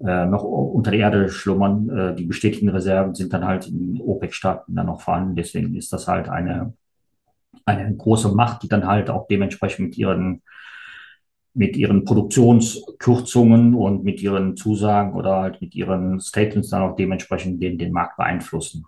äh, 0.00 0.26
noch 0.26 0.44
unter 0.44 0.92
der 0.92 1.00
Erde 1.00 1.28
schlummern. 1.28 1.88
Äh, 1.90 2.14
die 2.14 2.26
bestätigten 2.26 2.68
Reserven 2.68 3.14
sind 3.14 3.32
dann 3.32 3.44
halt 3.44 3.66
in 3.68 4.00
OPEC-Staaten 4.00 4.74
dann 4.74 4.86
noch 4.86 5.00
vorhanden. 5.00 5.34
Deswegen 5.34 5.74
ist 5.74 5.92
das 5.92 6.06
halt 6.06 6.28
eine, 6.28 6.74
eine 7.64 7.96
große 7.96 8.28
Macht, 8.34 8.62
die 8.62 8.68
dann 8.68 8.86
halt 8.86 9.10
auch 9.10 9.26
dementsprechend 9.26 9.86
mit 9.86 9.98
ihren 9.98 10.42
mit 11.54 11.76
ihren 11.76 12.04
Produktionskürzungen 12.04 13.74
und 13.74 14.04
mit 14.04 14.22
ihren 14.22 14.56
Zusagen 14.56 15.14
oder 15.14 15.40
halt 15.40 15.60
mit 15.60 15.74
ihren 15.74 16.20
Statements 16.20 16.68
dann 16.68 16.82
auch 16.82 16.94
dementsprechend 16.94 17.60
den, 17.60 17.78
den 17.78 17.90
Markt 17.90 18.16
beeinflussen. 18.16 18.86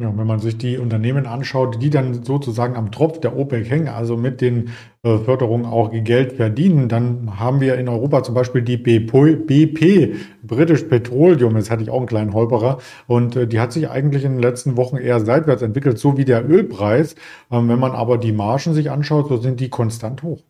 Ja, 0.00 0.16
wenn 0.16 0.26
man 0.26 0.38
sich 0.38 0.56
die 0.56 0.78
Unternehmen 0.78 1.26
anschaut, 1.26 1.82
die 1.82 1.90
dann 1.90 2.24
sozusagen 2.24 2.74
am 2.74 2.90
Tropf 2.90 3.20
der 3.20 3.36
OPEC 3.36 3.68
hängen, 3.68 3.88
also 3.88 4.16
mit 4.16 4.40
den 4.40 4.70
äh, 5.02 5.18
Förderungen 5.18 5.66
auch 5.66 5.90
Geld 5.92 6.32
verdienen, 6.32 6.88
dann 6.88 7.38
haben 7.38 7.60
wir 7.60 7.74
in 7.74 7.86
Europa 7.86 8.22
zum 8.22 8.34
Beispiel 8.34 8.62
die 8.62 8.78
BP, 8.78 10.16
British 10.42 10.84
Petroleum, 10.84 11.52
das 11.52 11.70
hatte 11.70 11.82
ich 11.82 11.90
auch 11.90 11.98
einen 11.98 12.06
kleinen 12.06 12.32
Holperer, 12.32 12.78
und 13.08 13.36
äh, 13.36 13.46
die 13.46 13.60
hat 13.60 13.74
sich 13.74 13.90
eigentlich 13.90 14.24
in 14.24 14.32
den 14.32 14.40
letzten 14.40 14.78
Wochen 14.78 14.96
eher 14.96 15.20
seitwärts 15.20 15.60
entwickelt, 15.60 15.98
so 15.98 16.16
wie 16.16 16.24
der 16.24 16.48
Ölpreis. 16.48 17.14
Ähm, 17.50 17.68
wenn 17.68 17.78
man 17.78 17.92
aber 17.92 18.16
die 18.16 18.32
Margen 18.32 18.72
sich 18.72 18.90
anschaut, 18.90 19.28
so 19.28 19.36
sind 19.36 19.60
die 19.60 19.68
konstant 19.68 20.22
hoch. 20.22 20.40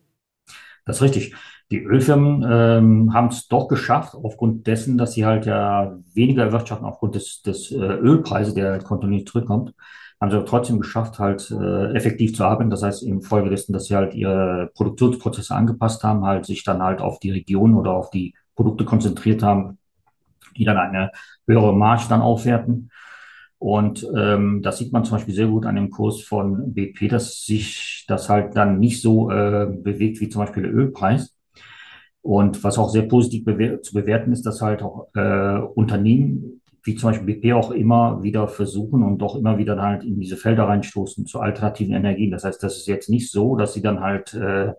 Das 0.85 0.95
ist 0.95 1.01
richtig. 1.01 1.35
Die 1.71 1.81
Ölfirmen 1.83 2.45
ähm, 2.45 3.13
haben 3.13 3.27
es 3.29 3.47
doch 3.47 3.69
geschafft, 3.69 4.13
aufgrund 4.13 4.67
dessen, 4.67 4.97
dass 4.97 5.13
sie 5.13 5.25
halt 5.25 5.45
ja 5.45 5.97
weniger 6.13 6.43
erwirtschaften 6.43 6.85
aufgrund 6.85 7.15
des, 7.15 7.41
des 7.43 7.71
äh, 7.71 7.77
Ölpreises, 7.77 8.53
der 8.53 8.79
kontinuierlich 8.79 9.25
zurückkommt, 9.25 9.73
haben 10.19 10.31
sie 10.31 10.43
trotzdem 10.43 10.81
geschafft, 10.81 11.17
halt 11.17 11.49
äh, 11.49 11.93
effektiv 11.93 12.35
zu 12.35 12.43
arbeiten. 12.43 12.69
Das 12.69 12.83
heißt, 12.83 13.03
infolgedessen, 13.03 13.71
dass 13.71 13.85
sie 13.85 13.95
halt 13.95 14.13
ihre 14.13 14.69
Produktionsprozesse 14.75 15.55
angepasst 15.55 16.03
haben, 16.03 16.25
halt 16.25 16.45
sich 16.45 16.65
dann 16.65 16.83
halt 16.83 16.99
auf 16.99 17.19
die 17.19 17.31
Region 17.31 17.75
oder 17.75 17.91
auf 17.91 18.09
die 18.09 18.35
Produkte 18.53 18.83
konzentriert 18.83 19.41
haben, 19.41 19.77
die 20.57 20.65
dann 20.65 20.77
eine 20.77 21.11
höhere 21.47 21.73
Marge 21.73 22.03
dann 22.09 22.21
aufwerten. 22.21 22.91
Und 23.59 24.05
ähm, 24.15 24.61
das 24.61 24.79
sieht 24.79 24.91
man 24.91 25.05
zum 25.05 25.17
Beispiel 25.17 25.35
sehr 25.35 25.47
gut 25.47 25.65
an 25.65 25.75
dem 25.75 25.89
Kurs 25.89 26.21
von 26.21 26.73
BP, 26.73 27.07
dass 27.07 27.45
sich 27.45 28.03
das 28.09 28.27
halt 28.27 28.57
dann 28.57 28.79
nicht 28.79 29.01
so 29.01 29.31
äh, 29.31 29.67
bewegt 29.71 30.19
wie 30.19 30.27
zum 30.27 30.41
Beispiel 30.41 30.63
der 30.63 30.73
Ölpreis. 30.73 31.33
Und 32.21 32.63
was 32.63 32.77
auch 32.77 32.89
sehr 32.89 33.03
positiv 33.03 33.45
bewer 33.45 33.81
zu 33.81 33.93
bewerten 33.93 34.31
ist, 34.31 34.45
dass 34.45 34.61
halt 34.61 34.83
auch 34.83 35.07
äh, 35.15 35.59
Unternehmen 35.75 36.61
wie 36.83 36.95
zum 36.95 37.11
Beispiel 37.11 37.35
BP 37.35 37.53
auch 37.53 37.71
immer 37.71 38.23
wieder 38.23 38.47
versuchen 38.47 39.03
und 39.03 39.21
auch 39.21 39.35
immer 39.35 39.57
wieder 39.57 39.79
halt 39.81 40.03
in 40.03 40.19
diese 40.19 40.37
Felder 40.37 40.63
reinstoßen 40.63 41.25
zu 41.25 41.39
alternativen 41.39 41.93
Energien. 41.93 42.31
Das 42.31 42.43
heißt, 42.43 42.61
das 42.63 42.77
ist 42.77 42.87
jetzt 42.87 43.09
nicht 43.09 43.29
so, 43.29 43.55
dass 43.55 43.73
sie 43.73 43.81
dann 43.81 43.99
halt 43.99 44.33
äh, 44.33 44.73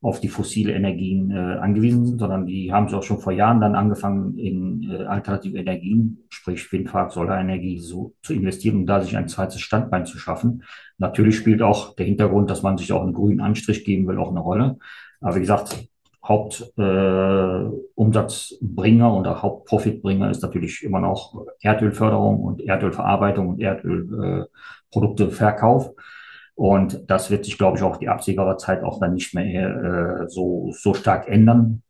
auf 0.00 0.20
die 0.20 0.28
fossile 0.28 0.74
Energien 0.74 1.30
äh, 1.30 1.58
angewiesen 1.58 2.04
sind, 2.04 2.18
sondern 2.18 2.46
die 2.46 2.72
haben 2.72 2.88
sie 2.88 2.96
auch 2.96 3.02
schon 3.02 3.18
vor 3.18 3.32
Jahren 3.32 3.60
dann 3.60 3.74
angefangen, 3.74 4.38
in 4.38 4.88
äh, 4.90 5.04
alternative 5.04 5.58
Energien, 5.58 6.24
sprich 6.28 6.70
Windpark, 6.70 7.12
Solarenergie, 7.12 7.78
so 7.78 8.14
zu 8.22 8.34
investieren 8.34 8.76
und 8.76 8.86
da 8.86 9.00
sich 9.00 9.16
ein 9.16 9.28
zweites 9.28 9.60
Standbein 9.60 10.06
zu 10.06 10.18
schaffen. 10.18 10.62
Natürlich 10.98 11.36
spielt 11.36 11.62
auch 11.62 11.96
der 11.96 12.06
Hintergrund, 12.06 12.50
dass 12.50 12.62
man 12.62 12.78
sich 12.78 12.92
auch 12.92 13.02
einen 13.02 13.14
grünen 13.14 13.40
Anstrich 13.40 13.84
geben 13.84 14.06
will, 14.06 14.18
auch 14.18 14.30
eine 14.30 14.40
Rolle. 14.40 14.78
Aber 15.20 15.34
wie 15.34 15.40
gesagt, 15.40 15.88
Hauptumsatzbringer 16.24 19.06
äh, 19.06 19.18
oder 19.18 19.42
Hauptprofitbringer 19.42 20.30
ist 20.30 20.42
natürlich 20.42 20.82
immer 20.82 21.00
noch 21.00 21.46
Erdölförderung 21.60 22.40
und 22.40 22.60
Erdölverarbeitung 22.60 23.48
und 23.48 23.60
Erdölprodukteverkauf. 23.60 25.86
Äh, 25.86 25.92
und 26.58 27.08
das 27.08 27.30
wird 27.30 27.44
sich, 27.44 27.56
glaube 27.56 27.78
ich, 27.78 27.84
auch 27.84 27.98
die 27.98 28.08
absehbare 28.08 28.56
Zeit 28.56 28.82
auch 28.82 28.98
dann 28.98 29.14
nicht 29.14 29.32
mehr 29.32 30.24
äh, 30.24 30.28
so, 30.28 30.72
so 30.72 30.92
stark 30.92 31.28
ändern. 31.28 31.82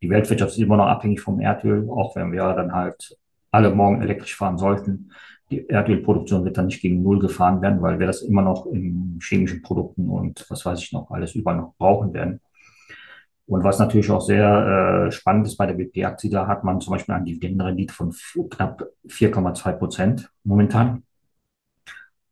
Die 0.00 0.08
Weltwirtschaft 0.08 0.52
ist 0.52 0.58
immer 0.58 0.78
noch 0.78 0.86
abhängig 0.86 1.20
vom 1.20 1.40
Erdöl, 1.40 1.90
auch 1.90 2.16
wenn 2.16 2.32
wir 2.32 2.54
dann 2.54 2.72
halt 2.72 3.18
alle 3.50 3.74
morgen 3.74 4.00
elektrisch 4.00 4.34
fahren 4.34 4.56
sollten. 4.56 5.12
Die 5.50 5.66
Erdölproduktion 5.66 6.42
wird 6.44 6.56
dann 6.56 6.66
nicht 6.66 6.80
gegen 6.80 7.02
Null 7.02 7.18
gefahren 7.18 7.60
werden, 7.60 7.82
weil 7.82 7.98
wir 7.98 8.06
das 8.06 8.22
immer 8.22 8.40
noch 8.40 8.64
in 8.66 9.18
chemischen 9.22 9.60
Produkten 9.60 10.08
und 10.08 10.46
was 10.48 10.64
weiß 10.64 10.80
ich 10.80 10.92
noch 10.92 11.10
alles 11.10 11.34
überall 11.34 11.58
noch 11.58 11.74
brauchen 11.76 12.14
werden. 12.14 12.40
Und 13.48 13.64
was 13.64 13.78
natürlich 13.78 14.10
auch 14.10 14.20
sehr 14.20 15.06
äh, 15.08 15.10
spannend 15.10 15.46
ist 15.46 15.56
bei 15.56 15.64
der 15.64 15.72
BP-Aktie, 15.72 16.28
da 16.28 16.46
hat 16.46 16.64
man 16.64 16.82
zum 16.82 16.92
Beispiel 16.92 17.14
eine 17.14 17.24
Dividendenrendite 17.24 17.94
von 17.94 18.14
knapp 18.50 18.84
4,2 19.08 19.72
Prozent 19.72 20.30
momentan. 20.44 21.02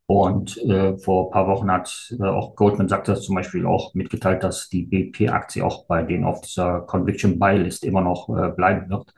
Und 0.04 0.58
äh, 0.58 0.98
vor 0.98 1.26
ein 1.26 1.30
paar 1.32 1.48
Wochen 1.48 1.70
hat 1.70 2.14
äh, 2.20 2.22
auch 2.22 2.54
Goldman 2.54 2.88
Sachs 2.88 3.06
das 3.06 3.22
zum 3.22 3.34
Beispiel 3.34 3.64
auch 3.64 3.94
mitgeteilt, 3.94 4.44
dass 4.44 4.68
die 4.68 4.82
BP-Aktie 4.82 5.64
auch 5.64 5.86
bei 5.86 6.02
denen 6.02 6.24
auf 6.24 6.42
dieser 6.42 6.82
Conviction 6.82 7.38
Buy 7.38 7.56
List 7.58 7.84
immer 7.84 8.02
noch 8.02 8.28
äh, 8.28 8.50
bleiben 8.50 8.90
wird. 8.90 9.14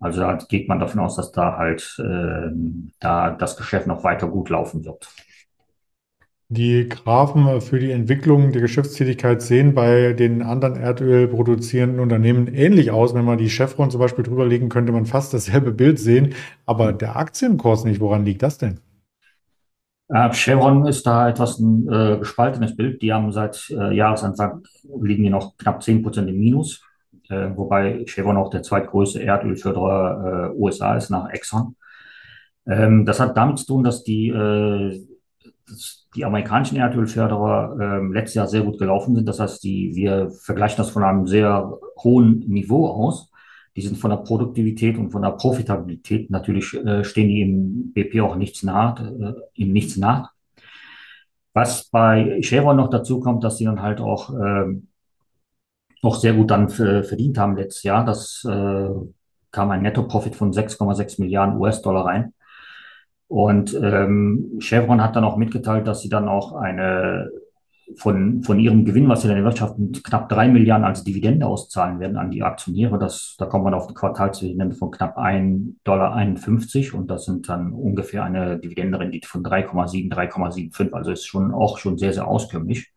Also 0.00 0.20
da 0.20 0.34
geht 0.34 0.68
man 0.68 0.80
davon 0.80 1.00
aus, 1.00 1.14
dass 1.14 1.30
da 1.30 1.56
halt 1.56 1.96
äh, 2.00 2.50
da 2.98 3.30
das 3.30 3.56
Geschäft 3.56 3.86
noch 3.86 4.02
weiter 4.02 4.26
gut 4.26 4.50
laufen 4.50 4.84
wird. 4.84 5.08
Die 6.48 6.88
Graphen 6.88 7.60
für 7.60 7.80
die 7.80 7.90
Entwicklung 7.90 8.52
der 8.52 8.62
Geschäftstätigkeit 8.62 9.42
sehen 9.42 9.74
bei 9.74 10.12
den 10.12 10.42
anderen 10.42 10.76
Erdöl 10.76 11.26
produzierenden 11.26 11.98
Unternehmen 11.98 12.46
ähnlich 12.46 12.92
aus. 12.92 13.14
Wenn 13.14 13.24
man 13.24 13.38
die 13.38 13.48
Chevron 13.48 13.90
zum 13.90 14.00
Beispiel 14.00 14.22
drüberlegen, 14.22 14.68
könnte 14.68 14.92
man 14.92 15.06
fast 15.06 15.34
dasselbe 15.34 15.72
Bild 15.72 15.98
sehen. 15.98 16.34
Aber 16.64 16.92
der 16.92 17.16
Aktienkurs 17.16 17.84
nicht, 17.84 18.00
woran 18.00 18.24
liegt 18.24 18.44
das 18.44 18.58
denn? 18.58 18.78
Äh, 20.08 20.32
Chevron 20.32 20.86
ist 20.86 21.04
da 21.04 21.28
etwas 21.28 21.58
ein 21.58 21.88
äh, 21.90 22.18
gespaltenes 22.18 22.76
Bild. 22.76 23.02
Die 23.02 23.12
haben 23.12 23.32
seit 23.32 23.68
äh, 23.70 23.92
Jahresanfang 23.92 24.62
liegen 25.02 25.24
die 25.24 25.30
noch 25.30 25.56
knapp 25.56 25.82
10 25.82 26.04
Prozent 26.04 26.28
im 26.28 26.38
Minus, 26.38 26.80
äh, 27.28 27.50
wobei 27.56 28.04
Chevron 28.06 28.36
auch 28.36 28.50
der 28.50 28.62
zweitgrößte 28.62 29.20
Erdölförderer 29.20 30.52
äh, 30.52 30.56
USA 30.56 30.96
ist 30.96 31.10
nach 31.10 31.28
Exxon. 31.30 31.74
Ähm, 32.68 33.04
das 33.04 33.18
hat 33.18 33.36
damit 33.36 33.58
zu 33.58 33.66
tun, 33.66 33.82
dass 33.82 34.04
die 34.04 34.28
äh, 34.28 35.04
die 36.14 36.24
amerikanischen 36.24 36.76
Erdölförderer 36.76 37.76
äh, 37.80 38.12
letztes 38.12 38.34
Jahr 38.34 38.48
sehr 38.48 38.62
gut 38.62 38.78
gelaufen 38.78 39.14
sind. 39.14 39.28
Das 39.28 39.40
heißt, 39.40 39.62
die, 39.62 39.94
wir 39.94 40.30
vergleichen 40.30 40.78
das 40.78 40.90
von 40.90 41.02
einem 41.02 41.26
sehr 41.26 41.78
hohen 42.02 42.40
Niveau 42.40 42.88
aus. 42.88 43.30
Die 43.74 43.82
sind 43.82 43.98
von 43.98 44.10
der 44.10 44.18
Produktivität 44.18 44.96
und 44.96 45.10
von 45.10 45.22
der 45.22 45.32
Profitabilität 45.32 46.30
natürlich 46.30 46.72
äh, 46.74 47.04
stehen 47.04 47.28
die 47.28 47.42
im 47.42 47.92
BP 47.92 48.20
auch 48.20 48.36
nichts 48.36 48.62
nach, 48.62 49.00
äh, 49.00 49.34
ihm 49.54 49.72
nichts 49.72 49.96
nach. 49.96 50.32
Was 51.52 51.84
bei 51.84 52.40
Chevron 52.42 52.76
noch 52.76 52.90
dazu 52.90 53.20
kommt, 53.20 53.44
dass 53.44 53.58
sie 53.58 53.64
dann 53.64 53.82
halt 53.82 54.00
auch 54.00 54.30
äh, 54.34 54.80
noch 56.02 56.16
sehr 56.16 56.34
gut 56.34 56.50
dann 56.50 56.68
verdient 56.68 57.38
haben 57.38 57.56
letztes 57.56 57.82
Jahr. 57.82 58.04
Das 58.04 58.44
äh, 58.44 58.88
kam 59.50 59.70
ein 59.70 59.82
Netto-Profit 59.82 60.36
von 60.36 60.52
6,6 60.52 61.20
Milliarden 61.20 61.56
US-Dollar 61.56 62.04
rein. 62.04 62.34
Und 63.28 63.74
ähm, 63.74 64.58
Chevron 64.60 65.02
hat 65.02 65.16
dann 65.16 65.24
auch 65.24 65.36
mitgeteilt, 65.36 65.86
dass 65.86 66.02
sie 66.02 66.08
dann 66.08 66.28
auch 66.28 66.52
eine 66.52 67.30
von, 67.94 68.42
von 68.42 68.58
ihrem 68.58 68.84
Gewinn, 68.84 69.08
was 69.08 69.22
sie 69.22 69.28
dann 69.28 69.36
erwirtschaften, 69.36 69.92
knapp 69.92 70.28
drei 70.28 70.48
Milliarden 70.48 70.84
als 70.84 71.04
Dividende 71.04 71.46
auszahlen 71.46 72.00
werden 72.00 72.16
an 72.16 72.30
die 72.30 72.42
Aktionäre. 72.42 72.98
Das, 72.98 73.36
da 73.38 73.46
kommt 73.46 73.64
man 73.64 73.74
auf 73.74 73.86
die 73.86 73.94
Quartalsdividende 73.94 74.74
von 74.74 74.90
knapp 74.90 75.16
1,51 75.16 75.82
Dollar 75.84 76.98
und 76.98 77.08
das 77.08 77.24
sind 77.24 77.48
dann 77.48 77.72
ungefähr 77.72 78.24
eine 78.24 78.58
Dividendenrendite 78.58 79.28
von 79.28 79.44
3,7, 79.44 80.12
3,75. 80.12 80.92
Also 80.92 81.12
ist 81.12 81.26
schon 81.26 81.52
auch 81.52 81.78
schon 81.78 81.96
sehr, 81.96 82.12
sehr 82.12 82.26
auskömmlich. 82.26 82.92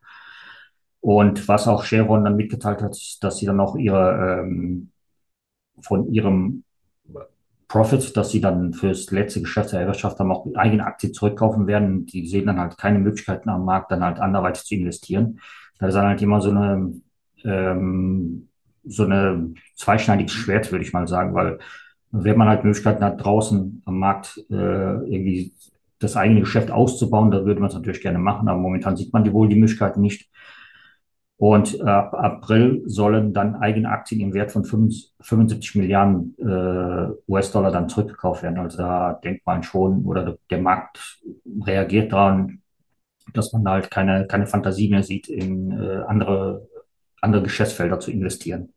Und 1.00 1.48
was 1.48 1.68
auch 1.68 1.84
Chevron 1.84 2.24
dann 2.24 2.36
mitgeteilt 2.36 2.82
hat, 2.82 2.96
dass 3.20 3.38
sie 3.38 3.46
dann 3.46 3.60
auch 3.60 3.76
ihre 3.76 4.42
ähm, 4.42 4.90
von 5.80 6.12
ihrem 6.12 6.64
Profit, 7.70 8.16
dass 8.16 8.32
sie 8.32 8.40
dann 8.40 8.72
fürs 8.72 9.12
letzte 9.12 9.42
Geschäftsjahr 9.42 9.82
erwirtschaftet 9.82 10.18
haben, 10.18 10.32
auch 10.32 10.44
eigene 10.56 10.84
Aktien 10.84 11.14
zurückkaufen 11.14 11.68
werden. 11.68 12.04
Die 12.04 12.26
sehen 12.26 12.46
dann 12.46 12.58
halt 12.58 12.76
keine 12.76 12.98
Möglichkeiten 12.98 13.48
am 13.48 13.64
Markt, 13.64 13.92
dann 13.92 14.02
halt 14.02 14.18
anderweitig 14.18 14.64
zu 14.64 14.74
investieren. 14.74 15.38
Da 15.78 15.86
ist 15.86 15.94
dann 15.94 16.08
halt 16.08 16.20
immer 16.20 16.40
so 16.40 16.50
eine, 16.50 17.00
ähm, 17.44 18.48
so 18.84 19.04
eine 19.04 19.54
zweischneidiges 19.76 20.32
Schwert, 20.32 20.72
würde 20.72 20.84
ich 20.84 20.92
mal 20.92 21.06
sagen, 21.06 21.32
weil 21.32 21.60
wenn 22.10 22.36
man 22.36 22.48
halt 22.48 22.64
Möglichkeiten 22.64 23.04
hat, 23.04 23.24
draußen 23.24 23.82
am 23.84 23.98
Markt 24.00 24.44
äh, 24.50 24.54
irgendwie 24.54 25.52
das 26.00 26.16
eigene 26.16 26.40
Geschäft 26.40 26.72
auszubauen, 26.72 27.30
da 27.30 27.44
würde 27.44 27.60
man 27.60 27.68
es 27.68 27.76
natürlich 27.76 28.02
gerne 28.02 28.18
machen, 28.18 28.48
aber 28.48 28.58
momentan 28.58 28.96
sieht 28.96 29.12
man 29.12 29.22
die 29.22 29.32
wohl 29.32 29.48
die 29.48 29.54
Möglichkeiten 29.54 30.00
nicht. 30.00 30.28
Und 31.40 31.80
ab 31.80 32.12
April 32.12 32.82
sollen 32.84 33.32
dann 33.32 33.56
eigene 33.56 33.88
Aktien 33.88 34.20
im 34.20 34.34
Wert 34.34 34.52
von 34.52 34.62
75 34.62 35.74
Milliarden 35.74 36.36
äh, 36.38 37.32
US-Dollar 37.32 37.72
dann 37.72 37.88
zurückgekauft 37.88 38.42
werden. 38.42 38.58
Also 38.58 38.76
da 38.76 39.14
denkt 39.14 39.46
man 39.46 39.62
schon, 39.62 40.04
oder 40.04 40.36
der 40.50 40.60
Markt 40.60 41.18
reagiert 41.64 42.12
daran, 42.12 42.60
dass 43.32 43.54
man 43.54 43.66
halt 43.66 43.90
keine, 43.90 44.26
keine 44.26 44.46
Fantasie 44.46 44.90
mehr 44.90 45.02
sieht, 45.02 45.28
in 45.28 45.70
äh, 45.70 46.02
andere, 46.06 46.68
andere 47.22 47.44
Geschäftsfelder 47.44 47.98
zu 48.00 48.10
investieren. 48.10 48.74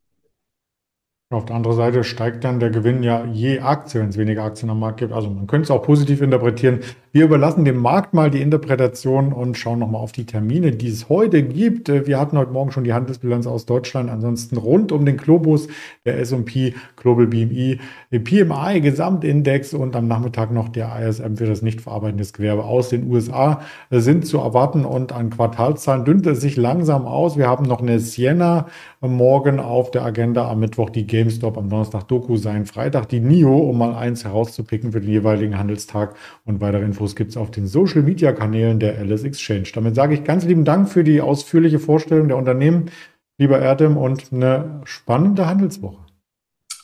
Auf 1.34 1.46
der 1.46 1.56
anderen 1.56 1.76
Seite 1.78 2.04
steigt 2.04 2.44
dann 2.44 2.60
der 2.60 2.70
Gewinn 2.70 3.04
ja 3.04 3.26
je 3.26 3.60
Aktie, 3.60 4.02
wenn 4.02 4.10
es 4.10 4.18
weniger 4.18 4.44
Aktien 4.44 4.70
am 4.70 4.80
Markt 4.80 5.00
gibt. 5.00 5.14
Also 5.14 5.30
man 5.30 5.48
könnte 5.48 5.64
es 5.64 5.72
auch 5.72 5.84
positiv 5.84 6.22
interpretieren. 6.22 6.80
Wir 7.12 7.26
überlassen 7.26 7.64
dem 7.64 7.78
Markt 7.78 8.16
mal 8.16 8.32
die 8.32 8.42
Interpretation 8.42 9.34
und 9.34 9.56
schauen 9.56 9.78
nochmal 9.78 10.02
auf 10.02 10.12
die 10.12 10.26
Termine, 10.26 10.72
die 10.72 10.88
es 10.88 11.10
heute 11.10 11.44
gibt. 11.44 11.88
Wir 11.88 12.20
hatten 12.20 12.40
heute 12.40 12.52
Morgen 12.52 12.72
schon 12.72 12.84
die 12.84 12.94
Handelsbilanz 12.94 13.46
aus 13.46 13.68
Deutschland. 13.68 14.10
Ansonsten 14.10 14.58
rund 14.58 14.92
um 14.92 15.06
den 15.06 15.18
Globus, 15.18 15.68
der 16.06 16.20
S&P 16.20 16.74
Global 16.96 17.28
BMI, 17.28 17.80
PMI 18.12 18.82
Gesamtindex 18.82 19.76
und 19.76 19.96
am 19.96 20.08
Nachmittag 20.08 20.52
noch 20.52 20.70
der 20.70 21.08
ISM 21.08 21.36
für 21.36 21.46
das 21.46 21.62
nicht 21.62 21.82
verarbeitendes 21.82 22.34
Gewerbe 22.34 22.64
aus 22.64 22.90
den 22.90 23.12
USA 23.12 23.62
sind 23.92 24.26
zu 24.26 24.40
erwarten 24.40 24.84
und 24.84 25.12
an 25.12 25.30
Quartalszahlen 25.30 26.06
dünnt 26.06 26.26
es 26.26 26.42
sich 26.42 26.58
langsam 26.58 27.06
aus. 27.06 27.38
Wir 27.38 27.48
haben 27.48 27.66
noch 27.66 27.82
eine 27.82 28.00
Siena 28.00 28.68
morgen 29.02 29.60
auf 29.60 29.92
der 29.92 30.04
Agenda, 30.04 30.50
am 30.50 30.60
Mittwoch 30.60 30.90
die 30.90 31.06
GameStop, 31.24 31.58
am 31.58 31.70
Donnerstag 31.70 32.08
Doku 32.10 32.36
sein, 32.36 32.66
Freitag 32.66 33.08
die 33.08 33.22
NIO, 33.22 33.58
um 33.58 33.78
mal 33.78 33.96
eins 33.96 34.26
herauszupicken 34.26 34.92
für 34.92 35.00
den 35.00 35.10
jeweiligen 35.10 35.58
Handelstag 35.58 36.16
und 36.44 36.60
weitere 36.60 36.84
Infos 36.84 37.16
gibt 37.16 37.32
es 37.32 37.38
auf 37.38 37.50
den 37.50 37.66
Social 37.66 38.02
Media 38.02 38.34
Kanälen 38.34 38.80
der 38.80 38.98
Alice 38.98 39.24
Exchange. 39.24 39.70
Damit 39.74 39.96
sage 39.96 40.16
ich 40.16 40.24
ganz 40.26 40.44
lieben 40.44 40.66
Dank 40.66 40.90
für 40.90 41.04
die 41.04 41.22
ausführliche 41.22 41.80
Vorstellung 41.80 42.28
der 42.28 42.38
Unternehmen, 42.38 42.92
lieber 43.38 43.60
Erdem, 43.60 43.96
und 43.96 44.34
eine 44.34 44.82
spannende 44.84 45.48
Handelswoche. 45.48 46.06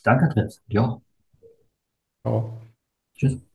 Danke, 0.04 0.30
Chris. 0.34 0.62
Ja. 0.68 1.02
Ciao. 2.26 2.54
Tschüss. 3.18 3.49